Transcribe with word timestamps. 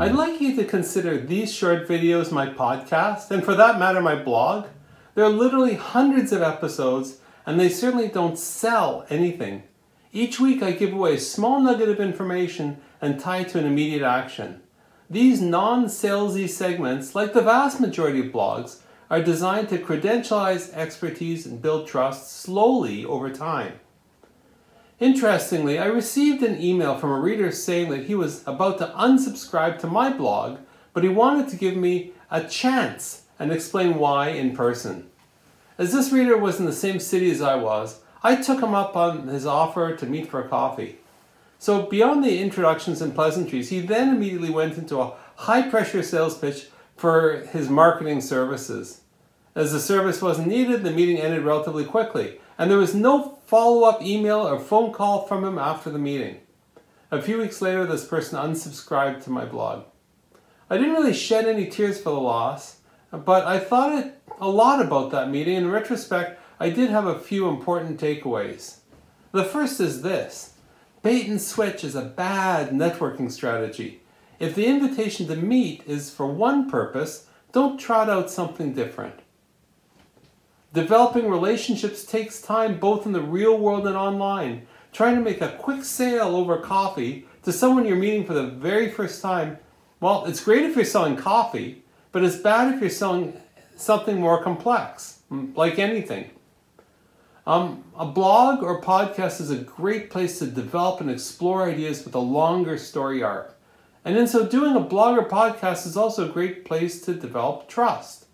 I'd 0.00 0.14
like 0.14 0.40
you 0.40 0.56
to 0.56 0.64
consider 0.64 1.18
these 1.18 1.52
short 1.52 1.86
videos 1.86 2.32
my 2.32 2.46
podcast, 2.46 3.30
and 3.30 3.44
for 3.44 3.54
that 3.56 3.78
matter, 3.78 4.00
my 4.00 4.14
blog. 4.14 4.68
There 5.14 5.26
are 5.26 5.28
literally 5.28 5.74
hundreds 5.74 6.32
of 6.32 6.40
episodes, 6.40 7.18
and 7.44 7.60
they 7.60 7.68
certainly 7.68 8.08
don't 8.08 8.38
sell 8.38 9.04
anything. 9.10 9.64
Each 10.10 10.40
week, 10.40 10.62
I 10.62 10.72
give 10.72 10.94
away 10.94 11.16
a 11.16 11.20
small 11.20 11.60
nugget 11.60 11.90
of 11.90 12.00
information 12.00 12.80
and 13.02 13.20
tie 13.20 13.40
it 13.40 13.50
to 13.50 13.58
an 13.58 13.66
immediate 13.66 14.02
action. 14.02 14.62
These 15.10 15.42
non 15.42 15.84
salesy 15.84 16.48
segments, 16.48 17.14
like 17.14 17.34
the 17.34 17.42
vast 17.42 17.78
majority 17.78 18.20
of 18.20 18.32
blogs, 18.32 18.78
are 19.10 19.22
designed 19.22 19.68
to 19.68 19.76
credentialize 19.76 20.72
expertise 20.72 21.44
and 21.44 21.60
build 21.60 21.86
trust 21.86 22.32
slowly 22.40 23.04
over 23.04 23.28
time. 23.28 23.74
Interestingly, 25.00 25.78
I 25.78 25.86
received 25.86 26.42
an 26.42 26.60
email 26.60 26.94
from 26.94 27.10
a 27.10 27.18
reader 27.18 27.50
saying 27.50 27.90
that 27.90 28.04
he 28.04 28.14
was 28.14 28.46
about 28.46 28.76
to 28.78 28.88
unsubscribe 28.88 29.78
to 29.78 29.86
my 29.86 30.12
blog, 30.12 30.58
but 30.92 31.02
he 31.02 31.08
wanted 31.08 31.48
to 31.48 31.56
give 31.56 31.74
me 31.74 32.12
a 32.30 32.44
chance 32.44 33.22
and 33.38 33.50
explain 33.50 33.98
why 33.98 34.28
in 34.28 34.54
person. 34.54 35.08
As 35.78 35.94
this 35.94 36.12
reader 36.12 36.36
was 36.36 36.60
in 36.60 36.66
the 36.66 36.72
same 36.72 37.00
city 37.00 37.30
as 37.30 37.40
I 37.40 37.54
was, 37.54 38.00
I 38.22 38.36
took 38.36 38.62
him 38.62 38.74
up 38.74 38.94
on 38.94 39.28
his 39.28 39.46
offer 39.46 39.96
to 39.96 40.04
meet 40.04 40.28
for 40.28 40.44
a 40.44 40.48
coffee. 40.48 40.98
So, 41.58 41.86
beyond 41.86 42.22
the 42.22 42.38
introductions 42.38 43.00
and 43.00 43.14
pleasantries, 43.14 43.70
he 43.70 43.80
then 43.80 44.16
immediately 44.16 44.50
went 44.50 44.76
into 44.76 45.00
a 45.00 45.14
high 45.36 45.62
pressure 45.62 46.02
sales 46.02 46.36
pitch 46.36 46.68
for 46.96 47.38
his 47.52 47.70
marketing 47.70 48.20
services. 48.20 49.00
As 49.54 49.72
the 49.72 49.80
service 49.80 50.22
wasn't 50.22 50.48
needed, 50.48 50.82
the 50.82 50.92
meeting 50.92 51.18
ended 51.18 51.42
relatively 51.42 51.84
quickly, 51.84 52.40
and 52.56 52.70
there 52.70 52.78
was 52.78 52.94
no 52.94 53.38
follow 53.46 53.82
up 53.84 54.00
email 54.00 54.46
or 54.46 54.60
phone 54.60 54.92
call 54.92 55.26
from 55.26 55.44
him 55.44 55.58
after 55.58 55.90
the 55.90 55.98
meeting. 55.98 56.38
A 57.10 57.20
few 57.20 57.38
weeks 57.38 57.60
later, 57.60 57.84
this 57.84 58.04
person 58.04 58.38
unsubscribed 58.38 59.24
to 59.24 59.30
my 59.30 59.44
blog. 59.44 59.84
I 60.68 60.76
didn't 60.76 60.92
really 60.92 61.12
shed 61.12 61.46
any 61.46 61.66
tears 61.66 61.98
for 62.00 62.10
the 62.10 62.20
loss, 62.20 62.76
but 63.10 63.44
I 63.44 63.58
thought 63.58 64.12
a 64.40 64.48
lot 64.48 64.80
about 64.80 65.10
that 65.10 65.28
meeting. 65.28 65.56
In 65.56 65.68
retrospect, 65.68 66.38
I 66.60 66.70
did 66.70 66.90
have 66.90 67.06
a 67.06 67.18
few 67.18 67.48
important 67.48 68.00
takeaways. 68.00 68.76
The 69.32 69.44
first 69.44 69.80
is 69.80 70.02
this 70.02 70.54
bait 71.02 71.26
and 71.26 71.40
switch 71.40 71.82
is 71.82 71.96
a 71.96 72.04
bad 72.04 72.70
networking 72.70 73.32
strategy. 73.32 74.02
If 74.38 74.54
the 74.54 74.66
invitation 74.66 75.26
to 75.26 75.36
meet 75.36 75.82
is 75.86 76.10
for 76.10 76.26
one 76.26 76.70
purpose, 76.70 77.26
don't 77.50 77.78
trot 77.78 78.08
out 78.08 78.30
something 78.30 78.74
different. 78.74 79.20
Developing 80.72 81.28
relationships 81.28 82.04
takes 82.04 82.40
time 82.40 82.78
both 82.78 83.04
in 83.04 83.12
the 83.12 83.20
real 83.20 83.58
world 83.58 83.88
and 83.88 83.96
online. 83.96 84.68
Trying 84.92 85.16
to 85.16 85.20
make 85.20 85.40
a 85.40 85.56
quick 85.58 85.84
sale 85.84 86.36
over 86.36 86.58
coffee 86.58 87.26
to 87.42 87.52
someone 87.52 87.86
you're 87.86 87.96
meeting 87.96 88.24
for 88.24 88.34
the 88.34 88.46
very 88.46 88.88
first 88.88 89.20
time, 89.20 89.58
well, 89.98 90.24
it's 90.26 90.44
great 90.44 90.64
if 90.64 90.76
you're 90.76 90.84
selling 90.84 91.16
coffee, 91.16 91.82
but 92.12 92.22
it's 92.22 92.36
bad 92.36 92.72
if 92.72 92.80
you're 92.80 92.88
selling 92.88 93.40
something 93.76 94.20
more 94.20 94.42
complex, 94.42 95.20
like 95.30 95.80
anything. 95.80 96.30
Um, 97.46 97.82
a 97.96 98.06
blog 98.06 98.62
or 98.62 98.80
podcast 98.80 99.40
is 99.40 99.50
a 99.50 99.56
great 99.56 100.08
place 100.08 100.38
to 100.38 100.46
develop 100.46 101.00
and 101.00 101.10
explore 101.10 101.68
ideas 101.68 102.04
with 102.04 102.14
a 102.14 102.20
longer 102.20 102.78
story 102.78 103.22
arc. 103.24 103.58
And 104.04 104.16
in 104.16 104.28
so 104.28 104.46
doing, 104.46 104.76
a 104.76 104.80
blog 104.80 105.18
or 105.18 105.28
podcast 105.28 105.84
is 105.86 105.96
also 105.96 106.28
a 106.28 106.32
great 106.32 106.64
place 106.64 107.00
to 107.02 107.14
develop 107.14 107.68
trust. 107.68 108.26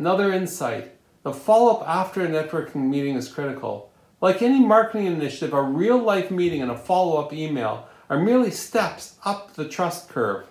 Another 0.00 0.32
insight 0.32 0.92
the 1.24 1.30
follow 1.34 1.74
up 1.74 1.86
after 1.86 2.22
a 2.22 2.26
networking 2.26 2.88
meeting 2.88 3.16
is 3.16 3.28
critical. 3.28 3.92
Like 4.22 4.40
any 4.40 4.58
marketing 4.58 5.04
initiative, 5.04 5.52
a 5.52 5.60
real 5.60 5.98
life 5.98 6.30
meeting 6.30 6.62
and 6.62 6.70
a 6.70 6.78
follow 6.78 7.20
up 7.20 7.34
email 7.34 7.86
are 8.08 8.18
merely 8.18 8.50
steps 8.50 9.16
up 9.26 9.52
the 9.52 9.68
trust 9.68 10.08
curve. 10.08 10.46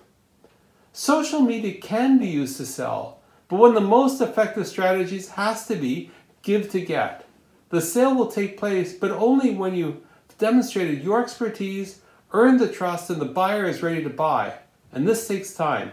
Social 0.92 1.40
media 1.40 1.80
can 1.80 2.20
be 2.20 2.28
used 2.28 2.58
to 2.58 2.64
sell, 2.64 3.18
but 3.48 3.56
one 3.56 3.70
of 3.70 3.74
the 3.74 3.88
most 3.88 4.20
effective 4.20 4.68
strategies 4.68 5.30
has 5.30 5.66
to 5.66 5.74
be 5.74 6.12
give 6.42 6.70
to 6.70 6.80
get. 6.80 7.26
The 7.70 7.80
sale 7.80 8.14
will 8.14 8.30
take 8.30 8.56
place, 8.56 8.92
but 8.94 9.10
only 9.10 9.52
when 9.52 9.74
you've 9.74 9.98
demonstrated 10.38 11.02
your 11.02 11.20
expertise, 11.20 12.02
earned 12.30 12.60
the 12.60 12.70
trust, 12.70 13.10
and 13.10 13.20
the 13.20 13.24
buyer 13.24 13.64
is 13.64 13.82
ready 13.82 14.04
to 14.04 14.10
buy. 14.10 14.54
And 14.92 15.08
this 15.08 15.26
takes 15.26 15.52
time. 15.54 15.90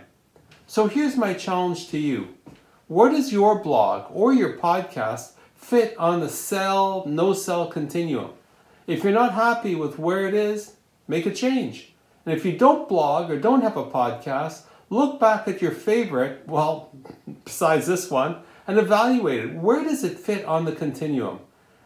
So 0.67 0.85
here's 0.85 1.17
my 1.17 1.33
challenge 1.33 1.89
to 1.89 1.97
you 1.97 2.35
where 2.87 3.11
does 3.11 3.33
your 3.33 3.59
blog 3.59 4.05
or 4.13 4.33
your 4.33 4.57
podcast 4.57 5.33
fit 5.55 5.93
on 5.97 6.21
the 6.21 6.29
sell, 6.29 7.03
no 7.05 7.33
sell 7.33 7.67
continuum? 7.67 8.31
If 8.85 9.03
you're 9.03 9.11
not 9.11 9.33
happy 9.33 9.75
with 9.75 9.99
where 9.99 10.25
it 10.25 10.33
is, 10.33 10.75
make 11.05 11.25
a 11.25 11.33
change. 11.33 11.93
And 12.25 12.33
if 12.33 12.45
you 12.45 12.57
don't 12.57 12.87
blog 12.87 13.29
or 13.29 13.37
don't 13.37 13.61
have 13.61 13.75
a 13.75 13.83
podcast, 13.83 14.61
look 14.89 15.19
back 15.19 15.49
at 15.49 15.61
your 15.61 15.71
favorite, 15.71 16.47
well, 16.47 16.93
besides 17.43 17.87
this 17.87 18.09
one, 18.09 18.37
and 18.65 18.77
evaluate 18.77 19.43
it. 19.43 19.53
Where 19.55 19.83
does 19.83 20.05
it 20.05 20.17
fit 20.17 20.45
on 20.45 20.63
the 20.63 20.71
continuum? 20.71 21.39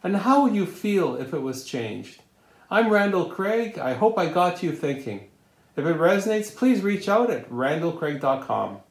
And 0.03 0.17
how 0.17 0.43
would 0.43 0.53
you 0.53 0.67
feel 0.67 1.15
if 1.15 1.33
it 1.33 1.41
was 1.41 1.65
changed? 1.65 2.21
I'm 2.69 2.91
Randall 2.91 3.25
Craig. 3.25 3.79
I 3.79 3.93
hope 3.93 4.19
I 4.19 4.27
got 4.27 4.61
you 4.61 4.71
thinking. 4.71 5.29
If 5.75 5.85
it 5.85 5.97
resonates, 5.97 6.55
please 6.55 6.81
reach 6.81 7.09
out 7.09 7.31
at 7.31 7.49
randallcraig.com. 7.49 8.81